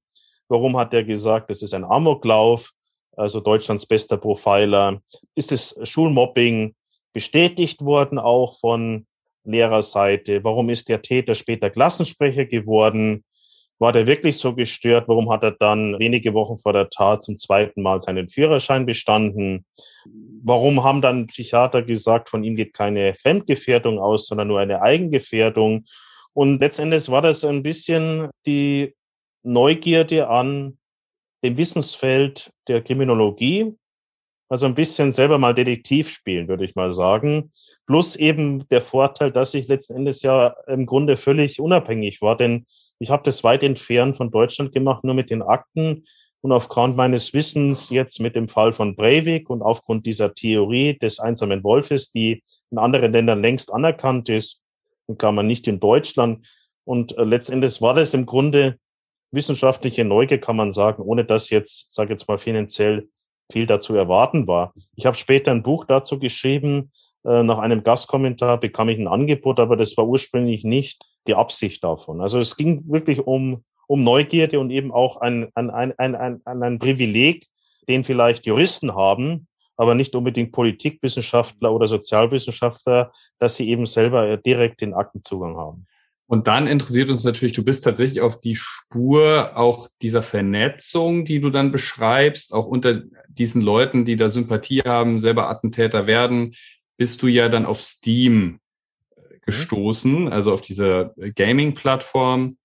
[0.49, 2.73] Warum hat er gesagt, es ist ein Amoklauf,
[3.17, 5.01] also Deutschlands bester Profiler?
[5.35, 6.75] Ist das Schulmobbing
[7.13, 9.07] bestätigt worden auch von
[9.45, 10.43] Lehrerseite?
[10.43, 13.25] Warum ist der Täter später Klassensprecher geworden?
[13.79, 15.09] War der wirklich so gestört?
[15.09, 19.67] Warum hat er dann wenige Wochen vor der Tat zum zweiten Mal seinen Führerschein bestanden?
[20.43, 25.85] Warum haben dann Psychiater gesagt, von ihm geht keine Fremdgefährdung aus, sondern nur eine Eigengefährdung?
[26.33, 28.95] Und letztendlich war das ein bisschen die
[29.43, 30.79] Neugierde an
[31.45, 33.75] dem Wissensfeld der Kriminologie,
[34.55, 37.51] also ein bisschen selber mal Detektiv spielen, würde ich mal sagen.
[37.89, 42.65] Plus eben der Vorteil, dass ich letzten Endes ja im Grunde völlig unabhängig war, denn
[43.01, 46.05] ich habe das weit entfernt von Deutschland gemacht, nur mit den Akten.
[46.41, 51.19] Und aufgrund meines Wissens jetzt mit dem Fall von Breivik und aufgrund dieser Theorie des
[51.19, 54.61] einsamen Wolfes, die in anderen Ländern längst anerkannt ist,
[55.07, 56.47] und kann man nicht in Deutschland.
[56.85, 58.79] Und äh, letztendlich war das im Grunde
[59.33, 63.09] wissenschaftliche Neugier, kann man sagen, ohne dass jetzt, sage jetzt mal finanziell
[63.51, 64.73] viel dazu erwarten war.
[64.95, 66.91] Ich habe später ein Buch dazu geschrieben.
[67.25, 71.83] Äh, nach einem Gastkommentar bekam ich ein Angebot, aber das war ursprünglich nicht die Absicht
[71.85, 72.21] davon.
[72.21, 76.63] Also es ging wirklich um, um Neugierde und eben auch ein, ein, ein, ein, ein,
[76.63, 77.47] ein Privileg,
[77.89, 84.81] den vielleicht Juristen haben, aber nicht unbedingt Politikwissenschaftler oder Sozialwissenschaftler, dass sie eben selber direkt
[84.81, 85.87] den Aktenzugang haben.
[86.27, 91.41] Und dann interessiert uns natürlich, du bist tatsächlich auf die Spur auch dieser Vernetzung, die
[91.41, 96.55] du dann beschreibst, auch unter diesen Leuten, die da Sympathie haben, selber Attentäter werden,
[96.97, 98.61] bist du ja dann auf Steam
[99.43, 102.57] gestoßen, also auf diese Gaming-Plattform.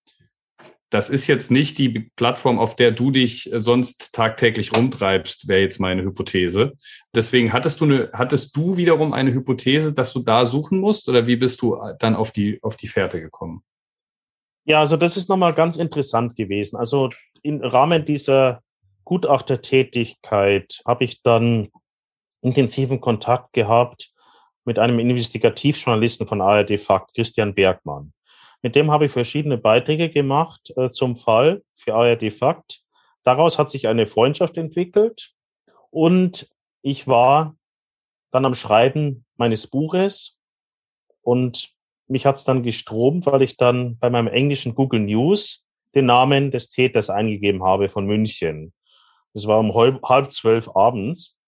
[0.91, 5.79] Das ist jetzt nicht die Plattform, auf der du dich sonst tagtäglich rumtreibst, wäre jetzt
[5.79, 6.73] meine Hypothese.
[7.13, 11.27] Deswegen hattest du eine, hattest du wiederum eine Hypothese, dass du da suchen musst oder
[11.27, 13.63] wie bist du dann auf die, auf die Fährte gekommen?
[14.65, 16.75] Ja, also das ist nochmal ganz interessant gewesen.
[16.75, 17.09] Also
[17.43, 18.61] im Rahmen dieser
[19.03, 21.69] Gutachtertätigkeit habe ich dann
[22.41, 24.11] intensiven Kontakt gehabt
[24.65, 28.13] mit einem Investigativjournalisten von ARD Fakt, Christian Bergmann.
[28.61, 32.83] Mit dem habe ich verschiedene Beiträge gemacht äh, zum Fall für ARD Fakt.
[33.23, 35.33] Daraus hat sich eine Freundschaft entwickelt
[35.89, 36.49] und
[36.81, 37.55] ich war
[38.31, 40.39] dann am Schreiben meines Buches
[41.21, 41.69] und
[42.07, 46.51] mich hat es dann gestromt, weil ich dann bei meinem englischen Google News den Namen
[46.51, 48.73] des Täters eingegeben habe von München.
[49.33, 51.39] Das war um halb, halb zwölf abends.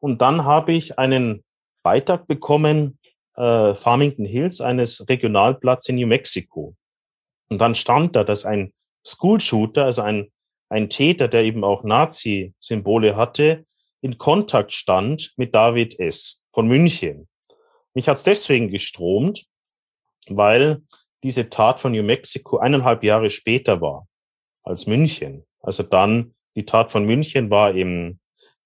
[0.00, 1.44] Und dann habe ich einen
[1.82, 2.98] Beitrag bekommen,
[3.36, 6.74] äh, Farmington Hills, eines Regionalplatz in New Mexico.
[7.48, 8.72] Und dann stand da, dass ein
[9.06, 10.30] School-Shooter, also ein,
[10.68, 13.64] ein Täter, der eben auch Nazi-Symbole hatte,
[14.00, 16.44] in Kontakt stand mit David S.
[16.52, 17.28] von München.
[17.94, 19.46] Mich hat's deswegen gestromt,
[20.28, 20.82] weil
[21.22, 24.06] diese Tat von New Mexico eineinhalb Jahre später war
[24.62, 25.46] als München.
[25.60, 28.18] Also dann, die Tat von München war im,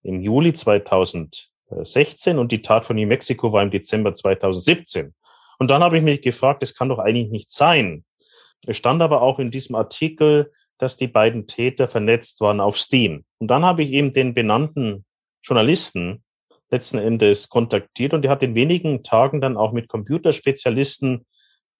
[0.02, 5.14] im Juli 2000, 16 und die Tat von New Mexico war im Dezember 2017.
[5.58, 8.04] Und dann habe ich mich gefragt, es kann doch eigentlich nicht sein.
[8.66, 13.24] Es stand aber auch in diesem Artikel, dass die beiden Täter vernetzt waren auf Steam.
[13.38, 15.04] Und dann habe ich eben den benannten
[15.42, 16.22] Journalisten
[16.70, 21.26] letzten Endes kontaktiert und der hat in wenigen Tagen dann auch mit Computerspezialisten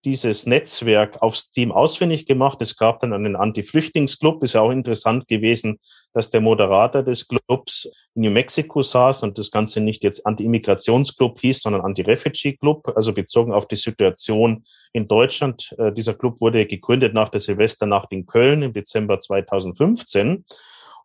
[0.05, 2.59] dieses Netzwerk auf Steam ausfindig gemacht.
[2.61, 4.43] Es gab dann einen Anti-Flüchtlingsclub.
[4.43, 5.81] Ist ja auch interessant gewesen,
[6.13, 11.41] dass der Moderator des Clubs in New Mexico saß und das Ganze nicht jetzt Anti-Immigrationsclub
[11.41, 15.75] hieß, sondern Anti-Refugee-Club, also bezogen auf die Situation in Deutschland.
[15.79, 20.45] Äh, dieser Club wurde gegründet nach der Silvesternacht in Köln im Dezember 2015.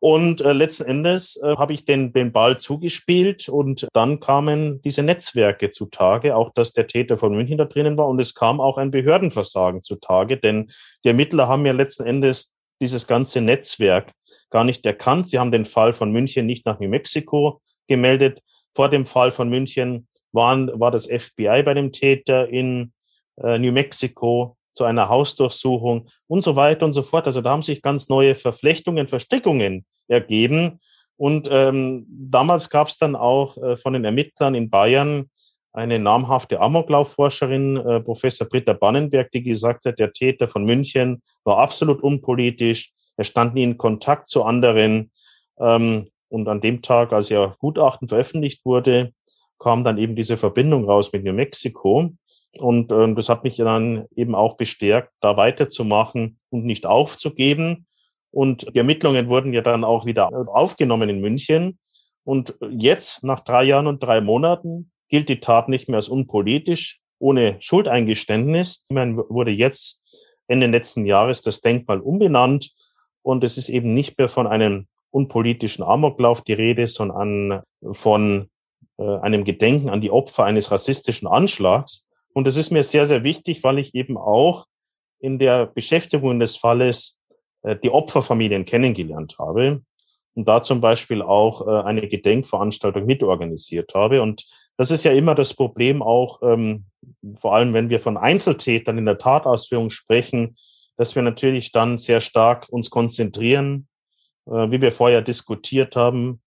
[0.04, 5.02] Und äh, letzten Endes äh, habe ich den, den Ball zugespielt und dann kamen diese
[5.02, 8.78] Netzwerke zutage, auch dass der Täter von München da drinnen war und es kam auch
[8.78, 10.70] ein Behördenversagen zutage, denn
[11.06, 14.12] die Ermittler haben ja letzten Endes dieses ganze Netzwerk
[14.50, 15.30] gar nicht erkannt.
[15.30, 18.42] Sie haben den Fall von München nicht nach New Mexico gemeldet.
[18.74, 22.92] Vor dem Fall von München waren, war das FBI bei dem Täter in
[23.42, 27.26] äh, New Mexico zu einer Hausdurchsuchung und so weiter und so fort.
[27.26, 30.80] Also da haben sich ganz neue Verflechtungen, Verstrickungen ergeben.
[31.16, 35.30] Und ähm, damals gab es dann auch äh, von den Ermittlern in Bayern
[35.72, 41.58] eine namhafte Amoklaufforscherin, äh, Professor Britta Bannenberg, die gesagt hat, der Täter von München war
[41.58, 42.92] absolut unpolitisch.
[43.18, 45.12] Er stand nie in Kontakt zu anderen.
[45.60, 49.14] Ähm, und an dem Tag, als ja Gutachten veröffentlicht wurde,
[49.60, 52.12] kam dann eben diese Verbindung raus mit New Mexico.
[52.60, 57.88] Und äh, das hat mich dann eben auch bestärkt, da weiterzumachen und nicht aufzugeben.
[58.32, 61.78] Und die Ermittlungen wurden ja dann auch wieder aufgenommen in München.
[62.24, 67.00] Und jetzt, nach drei Jahren und drei Monaten, gilt die Tat nicht mehr als unpolitisch,
[67.20, 68.86] ohne Schuldeingeständnis.
[68.90, 70.02] Immerhin wurde jetzt
[70.48, 72.72] Ende letzten Jahres das Denkmal umbenannt
[73.22, 77.62] und es ist eben nicht mehr von einem unpolitischen Amoklauf die Rede, sondern
[77.92, 78.50] von
[78.98, 82.08] äh, einem Gedenken an die Opfer eines rassistischen Anschlags.
[82.34, 84.66] Und das ist mir sehr, sehr wichtig, weil ich eben auch
[85.20, 87.22] in der Beschäftigung des Falles
[87.62, 89.82] äh, die Opferfamilien kennengelernt habe
[90.36, 94.22] und da zum Beispiel auch äh, eine Gedenkveranstaltung mitorganisiert habe.
[94.22, 94.46] Und
[94.78, 96.86] das ist ja immer das Problem auch, ähm,
[97.36, 100.56] vor allem wenn wir von Einzeltätern in der Tatausführung sprechen,
[100.98, 103.88] dass wir natürlich dann sehr stark uns konzentrieren,
[104.46, 106.42] äh, wie wir vorher diskutiert haben,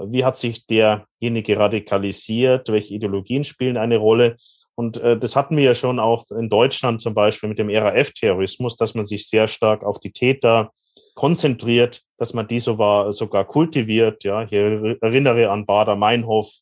[0.00, 4.36] wie hat sich derjenige radikalisiert, welche Ideologien spielen eine Rolle.
[4.78, 8.76] Und äh, das hatten wir ja schon auch in Deutschland zum Beispiel mit dem RAF-Terrorismus,
[8.76, 10.70] dass man sich sehr stark auf die Täter
[11.16, 14.22] konzentriert, dass man die so war, sogar kultiviert.
[14.22, 16.52] Ja, ich erinnere an Bader Meinhof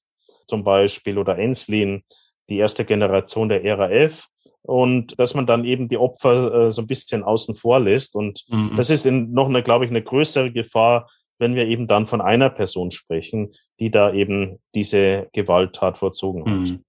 [0.46, 2.04] zum Beispiel oder Enslin,
[2.48, 4.28] die erste Generation der RAF.
[4.62, 8.16] Und dass man dann eben die Opfer äh, so ein bisschen außen vor lässt.
[8.16, 8.78] Und mhm.
[8.78, 12.22] das ist in, noch eine, glaube ich, eine größere Gefahr, wenn wir eben dann von
[12.22, 16.70] einer Person sprechen, die da eben diese Gewalttat vollzogen hat.
[16.70, 16.82] Mhm.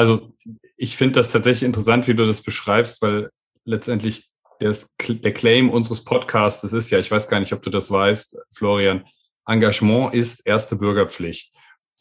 [0.00, 0.32] Also
[0.78, 3.28] ich finde das tatsächlich interessant, wie du das beschreibst, weil
[3.66, 7.90] letztendlich das, der Claim unseres Podcasts ist ja, ich weiß gar nicht, ob du das
[7.90, 9.04] weißt, Florian,
[9.46, 11.54] Engagement ist erste Bürgerpflicht.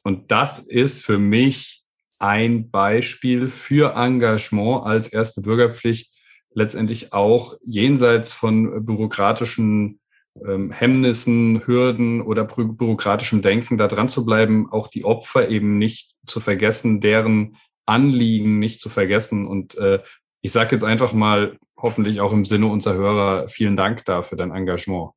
[0.05, 1.83] Und das ist für mich
[2.19, 6.09] ein Beispiel für Engagement als erste Bürgerpflicht,
[6.53, 9.99] letztendlich auch jenseits von bürokratischen
[10.47, 15.77] ähm, Hemmnissen, Hürden oder bü bürokratischem Denken da dran zu bleiben, auch die Opfer eben
[15.77, 17.57] nicht zu vergessen, deren
[17.89, 19.47] Anliegen nicht zu vergessen.
[19.47, 19.99] Und äh,
[20.41, 24.51] ich sage jetzt einfach mal, hoffentlich auch im Sinne unserer Hörer, vielen Dank dafür dein
[24.51, 25.11] Engagement.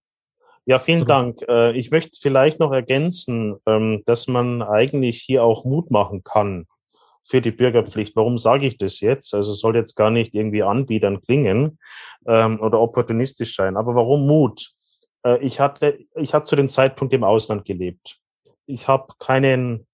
[0.64, 1.04] Ja, vielen so.
[1.04, 1.42] Dank.
[1.48, 6.66] Äh, ich möchte vielleicht noch ergänzen, ähm, dass man eigentlich hier auch Mut machen kann
[7.24, 8.14] für die Bürgerpflicht.
[8.16, 9.34] Warum sage ich das jetzt?
[9.34, 11.78] Also soll jetzt gar nicht irgendwie anbietern klingen
[12.26, 13.76] ähm, oder opportunistisch sein.
[13.76, 14.70] Aber warum Mut?
[15.24, 18.18] Äh, ich hatte, ich hatte zu dem Zeitpunkt im Ausland gelebt.
[18.66, 19.86] Ich habe keinen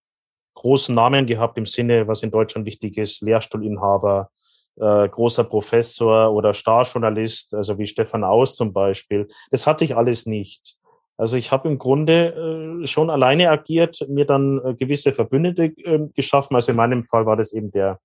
[0.58, 4.30] großen Namen gehabt im Sinne, was in Deutschland wichtig ist, Lehrstuhlinhaber,
[4.76, 9.28] äh, großer Professor oder Starjournalist, also wie Stefan Aus zum Beispiel.
[9.52, 10.76] Das hatte ich alles nicht.
[11.16, 16.08] Also ich habe im Grunde äh, schon alleine agiert, mir dann äh, gewisse Verbündete äh,
[16.14, 16.56] geschaffen.
[16.56, 18.00] Also in meinem Fall war das eben der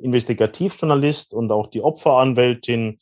[0.00, 2.98] Investigativjournalist und auch die Opferanwältin.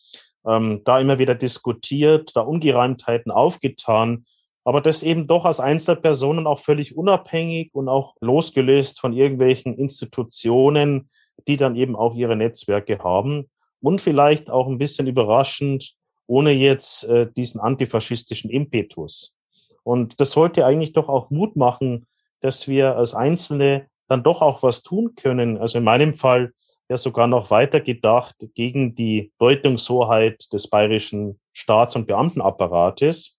[0.46, 4.24] Ähm, da immer wieder diskutiert, da Ungereimtheiten aufgetan,
[4.68, 11.08] aber das eben doch als Einzelpersonen auch völlig unabhängig und auch losgelöst von irgendwelchen Institutionen,
[11.46, 13.48] die dann eben auch ihre Netzwerke haben
[13.80, 15.94] und vielleicht auch ein bisschen überraschend,
[16.26, 19.38] ohne jetzt äh, diesen antifaschistischen Impetus.
[19.84, 22.06] Und das sollte eigentlich doch auch Mut machen,
[22.40, 25.56] dass wir als Einzelne dann doch auch was tun können.
[25.56, 26.52] Also in meinem Fall
[26.90, 33.38] ja sogar noch weiter gedacht gegen die Deutungshoheit des bayerischen Staats- und Beamtenapparates,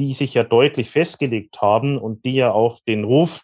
[0.00, 3.42] die sich ja deutlich festgelegt haben und die ja auch den Ruf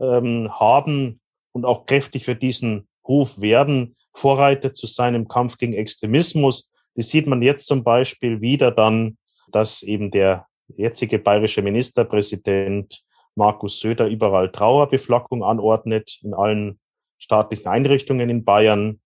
[0.00, 1.20] ähm, haben
[1.52, 6.72] und auch kräftig für diesen Ruf werden, Vorreiter zu sein im Kampf gegen Extremismus.
[6.96, 9.16] Das sieht man jetzt zum Beispiel wieder dann,
[9.52, 10.46] dass eben der
[10.76, 13.04] jetzige bayerische Ministerpräsident
[13.36, 16.80] Markus Söder überall Trauerbeflackung anordnet in allen
[17.18, 19.00] staatlichen Einrichtungen in Bayern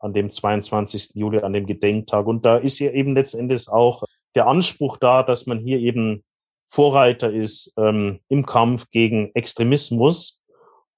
[0.00, 1.14] an dem 22.
[1.14, 2.26] Juli, an dem Gedenktag.
[2.26, 4.02] Und da ist ja eben letztendlich auch
[4.36, 6.22] der Anspruch da, dass man hier eben
[6.68, 10.44] Vorreiter ist ähm, im Kampf gegen Extremismus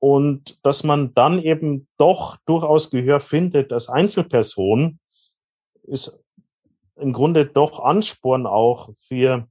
[0.01, 4.99] und dass man dann eben doch durchaus Gehör findet als Einzelperson,
[5.85, 6.23] ist
[6.97, 9.49] im Grunde doch Ansporn auch für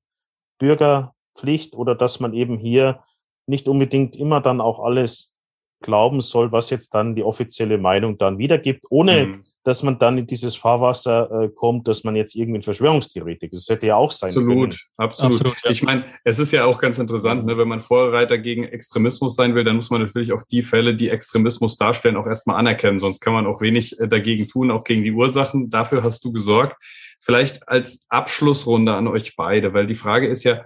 [0.59, 3.03] Bürgerpflicht oder dass man eben hier
[3.45, 5.36] nicht unbedingt immer dann auch alles
[5.81, 9.43] glauben soll, was jetzt dann die offizielle Meinung dann wiedergibt, ohne mhm.
[9.63, 13.69] dass man dann in dieses Fahrwasser äh, kommt, dass man jetzt irgendwie ein Verschwörungstheoretiker ist.
[13.69, 14.75] Das hätte ja auch sein absolut, können.
[14.97, 15.63] Absolut, absolut.
[15.63, 15.71] Ja.
[15.71, 19.53] Ich meine, es ist ja auch ganz interessant, ne, wenn man Vorreiter gegen Extremismus sein
[19.53, 22.99] will, dann muss man natürlich auch die Fälle, die Extremismus darstellen, auch erstmal anerkennen.
[22.99, 25.69] Sonst kann man auch wenig äh, dagegen tun, auch gegen die Ursachen.
[25.69, 26.75] Dafür hast du gesorgt.
[27.19, 30.65] Vielleicht als Abschlussrunde an euch beide, weil die Frage ist ja,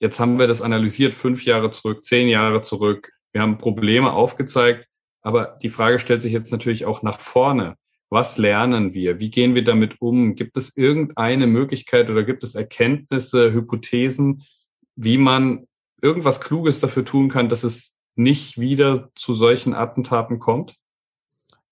[0.00, 3.12] jetzt haben wir das analysiert, fünf Jahre zurück, zehn Jahre zurück.
[3.36, 4.88] Wir haben Probleme aufgezeigt,
[5.20, 7.76] aber die Frage stellt sich jetzt natürlich auch nach vorne.
[8.08, 9.20] Was lernen wir?
[9.20, 10.36] Wie gehen wir damit um?
[10.36, 14.46] Gibt es irgendeine Möglichkeit oder gibt es Erkenntnisse, Hypothesen,
[14.94, 15.66] wie man
[16.00, 20.76] irgendwas Kluges dafür tun kann, dass es nicht wieder zu solchen Attentaten kommt?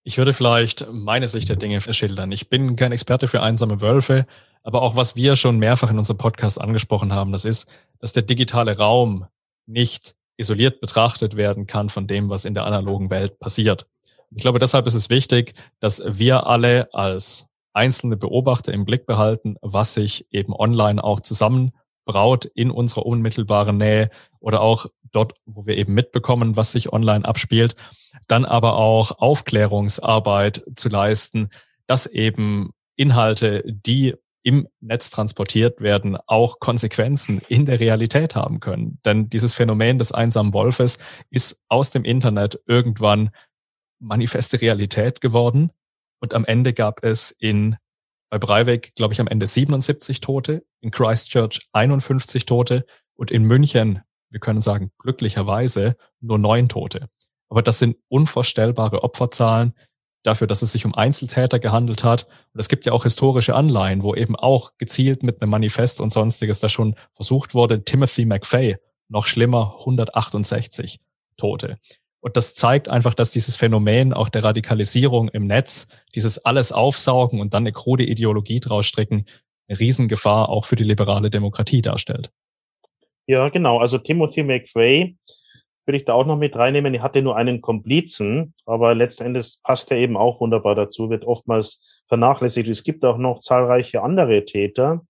[0.02, 2.30] Ich würde vielleicht meine Sicht der Dinge schildern.
[2.30, 4.26] Ich bin kein Experte für einsame Wölfe,
[4.62, 8.22] aber auch was wir schon mehrfach in unserem Podcast angesprochen haben, das ist, dass der
[8.22, 9.24] digitale Raum
[9.64, 13.86] nicht isoliert betrachtet werden kann von dem, was in der analogen Welt passiert.
[14.34, 19.56] Ich glaube, deshalb ist es wichtig, dass wir alle als einzelne Beobachter im Blick behalten,
[19.60, 24.10] was sich eben online auch zusammenbraut in unserer unmittelbaren Nähe
[24.40, 27.76] oder auch dort, wo wir eben mitbekommen, was sich online abspielt.
[28.26, 31.50] Dann aber auch Aufklärungsarbeit zu leisten,
[31.86, 34.14] dass eben Inhalte, die
[34.44, 39.00] im Netz transportiert werden, auch Konsequenzen in der Realität haben können.
[39.04, 40.98] Denn dieses Phänomen des einsamen Wolfes
[41.30, 43.30] ist aus dem Internet irgendwann
[43.98, 45.72] manifeste Realität geworden.
[46.20, 47.76] Und am Ende gab es in
[48.30, 52.84] bei Breivik, glaube ich, am Ende 77 Tote, in Christchurch 51 Tote
[53.14, 57.08] und in München, wir können sagen, glücklicherweise nur neun Tote.
[57.48, 59.74] Aber das sind unvorstellbare Opferzahlen,
[60.24, 62.26] dafür, dass es sich um Einzeltäter gehandelt hat.
[62.52, 66.12] Und es gibt ja auch historische Anleihen, wo eben auch gezielt mit einem Manifest und
[66.12, 67.84] sonstiges da schon versucht wurde.
[67.84, 71.00] Timothy McVeigh, noch schlimmer, 168
[71.36, 71.78] Tote.
[72.20, 77.38] Und das zeigt einfach, dass dieses Phänomen auch der Radikalisierung im Netz, dieses alles aufsaugen
[77.38, 79.26] und dann eine krude Ideologie draus stricken,
[79.68, 82.30] eine Riesengefahr auch für die liberale Demokratie darstellt.
[83.26, 83.78] Ja, genau.
[83.78, 85.14] Also Timothy McVeigh
[85.86, 86.94] würde ich da auch noch mit reinnehmen.
[86.94, 91.24] Er hatte nur einen Komplizen, aber letzten Endes passt er eben auch wunderbar dazu, wird
[91.24, 92.68] oftmals vernachlässigt.
[92.68, 95.02] Es gibt auch noch zahlreiche andere Täter.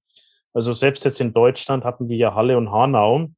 [0.53, 3.29] Also selbst jetzt in Deutschland hatten wir ja Halle und Hanau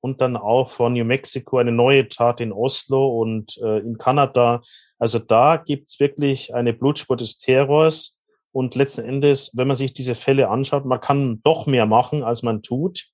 [0.00, 4.62] und dann auch von New Mexico eine neue Tat in Oslo und äh, in Kanada.
[4.98, 8.18] Also da gibt's wirklich eine Blutspur des Terrors.
[8.52, 12.42] Und letzten Endes, wenn man sich diese Fälle anschaut, man kann doch mehr machen, als
[12.42, 13.08] man tut.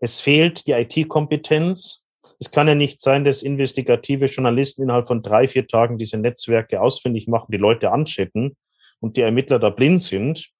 [0.00, 2.03] Es fehlt die IT-Kompetenz.
[2.38, 6.80] Es kann ja nicht sein, dass investigative Journalisten innerhalb von drei, vier Tagen diese Netzwerke
[6.80, 8.56] ausfindig machen, die Leute anchatten
[9.00, 10.50] und die Ermittler da blind sind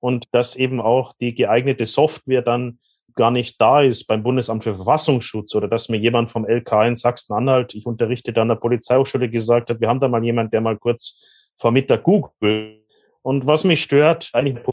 [0.00, 2.78] und dass eben auch die geeignete Software dann
[3.14, 6.96] gar nicht da ist beim Bundesamt für Verfassungsschutz oder dass mir jemand vom LK in
[6.96, 10.60] Sachsen-Anhalt, ich unterrichte da an der Polizeihochschule, gesagt hat, wir haben da mal jemand, der
[10.60, 12.78] mal kurz vor Mittag googelt.
[13.22, 14.64] Und was mich stört, eigentlich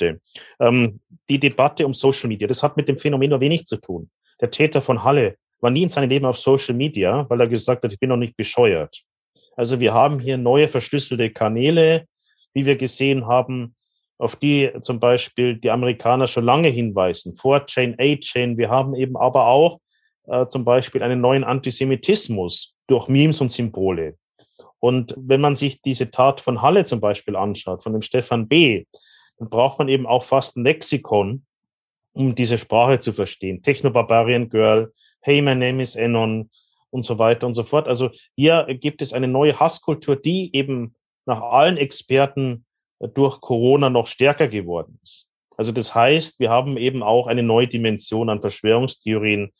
[0.60, 4.12] ähm, die Debatte um Social Media, das hat mit dem Phänomen nur wenig zu tun.
[4.40, 7.84] Der Täter von Halle, war nie in seinem Leben auf Social Media, weil er gesagt
[7.84, 9.02] hat, ich bin noch nicht bescheuert.
[9.56, 12.06] Also wir haben hier neue verschlüsselte Kanäle,
[12.54, 13.76] wie wir gesehen haben,
[14.20, 17.34] auf die zum Beispiel die Amerikaner schon lange hinweisen.
[17.34, 18.58] 4chain, 8chain.
[18.58, 19.80] Wir haben eben aber auch
[20.28, 24.18] äh, zum Beispiel einen neuen Antisemitismus durch Memes und Symbole.
[24.80, 28.86] Und wenn man sich diese Tat von Halle zum Beispiel anschaut, von dem Stefan B.,
[29.40, 31.44] dann braucht man eben auch fast ein Lexikon,
[32.16, 33.62] um diese Sprache zu verstehen.
[33.62, 34.92] Techno-Barbarian Girl,
[35.22, 36.50] Hey, my name is Enon
[36.92, 37.88] und so weiter und so fort.
[37.88, 40.96] Also hier gibt es eine neue Hasskultur, die eben
[41.26, 42.66] nach allen Experten
[43.14, 45.28] durch Corona noch stärker geworden ist.
[45.58, 49.52] Also das heißt, wir haben eben auch eine neue Dimension an Verschwörungstheorien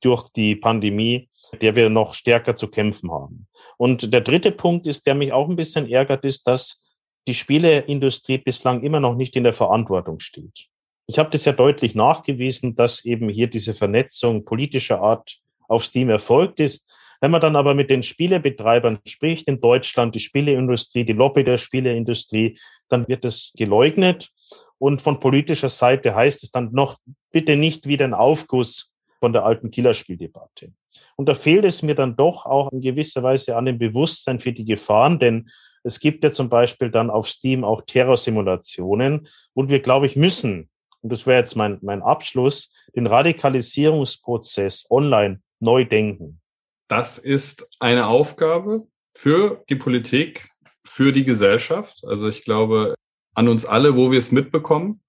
[0.00, 1.28] durch die Pandemie,
[1.60, 3.46] der wir noch stärker zu kämpfen haben.
[3.76, 6.96] Und der dritte Punkt ist, der mich auch ein bisschen ärgert, ist, dass
[7.28, 10.70] die Spieleindustrie bislang immer noch nicht in der Verantwortung steht.
[11.10, 16.08] Ich habe das ja deutlich nachgewiesen, dass eben hier diese Vernetzung politischer Art auf Steam
[16.08, 16.88] erfolgt ist.
[17.20, 21.58] Wenn man dann aber mit den Spielebetreibern spricht in Deutschland, die Spieleindustrie, die Lobby der
[21.58, 24.30] Spieleindustrie, dann wird es geleugnet.
[24.78, 26.98] Und von politischer Seite heißt es dann noch
[27.32, 30.72] bitte nicht wieder ein Aufguss von der alten Killerspieldebatte.
[31.16, 34.52] Und da fehlt es mir dann doch auch in gewisser Weise an dem Bewusstsein für
[34.52, 35.50] die Gefahren, denn
[35.82, 40.69] es gibt ja zum Beispiel dann auf Steam auch Terrorsimulationen und wir, glaube ich, müssen
[41.02, 46.40] und das wäre jetzt mein, mein Abschluss, den Radikalisierungsprozess online neu denken.
[46.88, 50.50] Das ist eine Aufgabe für die Politik,
[50.84, 52.02] für die Gesellschaft.
[52.04, 52.94] Also ich glaube,
[53.34, 55.00] an uns alle, wo wir es mitbekommen.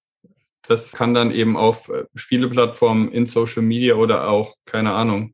[0.67, 5.33] Das kann dann eben auf äh, Spieleplattformen in Social Media oder auch, keine Ahnung,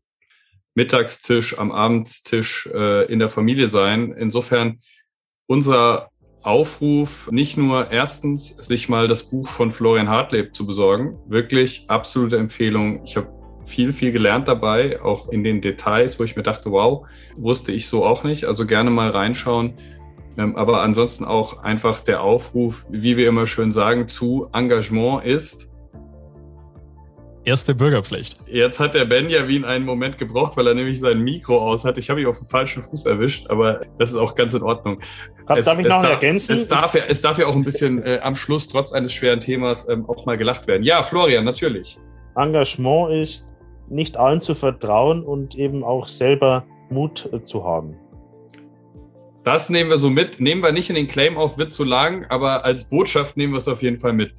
[0.73, 4.13] Mittagstisch, am Abendstisch äh, in der Familie sein.
[4.13, 4.79] Insofern
[5.47, 6.11] unser
[6.47, 11.19] Aufruf, nicht nur erstens sich mal das Buch von Florian Hartleb zu besorgen.
[11.27, 13.01] Wirklich absolute Empfehlung.
[13.03, 13.27] Ich habe
[13.65, 17.87] viel, viel gelernt dabei, auch in den Details, wo ich mir dachte, wow, wusste ich
[17.87, 18.45] so auch nicht.
[18.45, 19.73] Also gerne mal reinschauen.
[20.37, 25.66] Ähm, aber ansonsten auch einfach der Aufruf, wie wir immer schön sagen, zu Engagement ist,
[27.47, 28.39] erste Bürgerpflicht.
[28.45, 31.97] Jetzt hat der Benjamin einen Moment gebraucht, weil er nämlich sein Mikro aus hat.
[31.97, 34.99] Ich habe ihn auf den falschen Fuß erwischt, aber das ist auch ganz in Ordnung.
[35.47, 36.55] Darf, es, darf ich noch darf, ergänzen?
[36.57, 39.39] Es darf, ja, es darf ja auch ein bisschen äh, am Schluss, trotz eines schweren
[39.39, 40.83] Themas, ähm, auch mal gelacht werden.
[40.83, 41.97] Ja, Florian, natürlich.
[42.35, 43.55] Engagement ist,
[43.89, 47.95] nicht allen zu vertrauen und eben auch selber Mut äh, zu haben.
[49.45, 50.41] Das nehmen wir so mit.
[50.41, 53.59] Nehmen wir nicht in den Claim auf, wird zu lang, aber als Botschaft nehmen wir
[53.59, 54.33] es auf jeden Fall mit.